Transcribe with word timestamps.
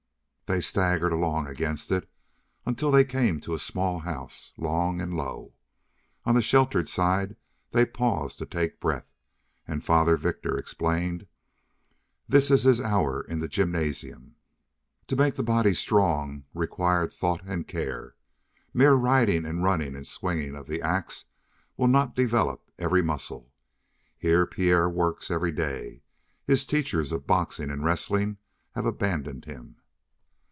They 0.53 0.59
staggered 0.59 1.13
along 1.13 1.47
against 1.47 1.93
it 1.93 2.09
until 2.65 2.91
they 2.91 3.05
came 3.05 3.39
to 3.39 3.53
a 3.53 3.57
small 3.57 3.99
house, 3.99 4.51
long 4.57 4.99
and 4.99 5.13
low. 5.13 5.53
On 6.25 6.35
the 6.35 6.41
sheltered 6.41 6.89
side 6.89 7.37
they 7.71 7.85
paused 7.85 8.37
to 8.39 8.45
take 8.45 8.81
breath, 8.81 9.07
and 9.65 9.81
Father 9.81 10.17
Victor 10.17 10.57
explained: 10.57 11.25
"This 12.27 12.51
is 12.51 12.63
his 12.63 12.81
hour 12.81 13.21
in 13.21 13.39
the 13.39 13.47
gymnasium. 13.47 14.35
To 15.07 15.15
make 15.15 15.35
the 15.35 15.41
body 15.41 15.73
strong 15.73 16.43
required 16.53 17.13
thought 17.13 17.39
and 17.45 17.65
care. 17.65 18.17
Mere 18.73 18.95
riding 18.95 19.45
and 19.45 19.63
running 19.63 19.95
and 19.95 20.05
swinging 20.05 20.53
of 20.57 20.67
the 20.67 20.81
ax 20.81 21.23
will 21.77 21.87
not 21.87 22.13
develop 22.13 22.69
every 22.77 23.01
muscle. 23.01 23.53
Here 24.17 24.45
Pierre 24.45 24.89
works 24.89 25.31
every 25.31 25.53
day. 25.53 26.01
His 26.45 26.65
teachers 26.65 27.13
of 27.13 27.25
boxing 27.25 27.69
and 27.69 27.85
wrestling 27.85 28.35
have 28.75 28.85
abandoned 28.85 29.45
him." 29.45 29.77